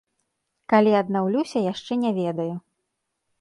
Калі 0.71 0.91
аднаўлюся, 1.01 1.59
яшчэ 1.67 1.99
не 2.07 2.11
ведаю. 2.19 2.51